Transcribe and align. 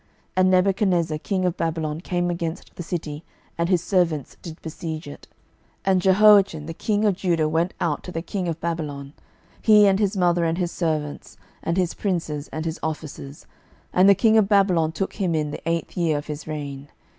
12:024:011 0.01 0.09
And 0.37 0.49
Nebuchadnezzar 0.49 1.17
king 1.19 1.45
of 1.45 1.57
Babylon 1.57 2.01
came 2.01 2.31
against 2.31 2.73
the 2.75 2.81
city, 2.81 3.23
and 3.55 3.69
his 3.69 3.83
servants 3.83 4.35
did 4.41 4.59
besiege 4.63 5.07
it. 5.07 5.27
12:024:012 5.31 5.41
And 5.91 6.01
Jehoiachin 6.01 6.65
the 6.65 6.73
king 6.73 7.05
of 7.05 7.15
Judah 7.15 7.47
went 7.47 7.75
out 7.79 8.01
to 8.05 8.11
the 8.11 8.23
king 8.23 8.47
of 8.47 8.59
Babylon, 8.59 9.13
he, 9.61 9.85
and 9.85 9.99
his 9.99 10.17
mother, 10.17 10.43
and 10.43 10.57
his 10.57 10.71
servants, 10.71 11.37
and 11.61 11.77
his 11.77 11.93
princes, 11.93 12.47
and 12.47 12.65
his 12.65 12.79
officers: 12.81 13.45
and 13.93 14.09
the 14.09 14.15
king 14.15 14.39
of 14.39 14.49
Babylon 14.49 14.91
took 14.91 15.13
him 15.17 15.35
in 15.35 15.51
the 15.51 15.61
eighth 15.69 15.95
year 15.95 16.17
of 16.17 16.25
his 16.25 16.47
reign. 16.47 16.87